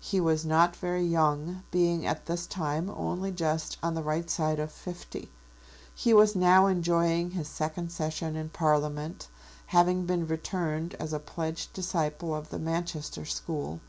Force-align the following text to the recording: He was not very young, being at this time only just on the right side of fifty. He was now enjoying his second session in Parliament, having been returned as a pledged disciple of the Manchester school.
He 0.00 0.18
was 0.18 0.46
not 0.46 0.74
very 0.74 1.02
young, 1.04 1.62
being 1.70 2.06
at 2.06 2.24
this 2.24 2.46
time 2.46 2.88
only 2.88 3.30
just 3.30 3.76
on 3.82 3.92
the 3.92 4.02
right 4.02 4.30
side 4.30 4.58
of 4.58 4.72
fifty. 4.72 5.30
He 5.94 6.14
was 6.14 6.34
now 6.34 6.66
enjoying 6.68 7.32
his 7.32 7.48
second 7.48 7.92
session 7.92 8.34
in 8.34 8.48
Parliament, 8.48 9.28
having 9.66 10.06
been 10.06 10.26
returned 10.26 10.94
as 10.94 11.12
a 11.12 11.18
pledged 11.18 11.74
disciple 11.74 12.34
of 12.34 12.48
the 12.48 12.58
Manchester 12.58 13.26
school. 13.26 13.80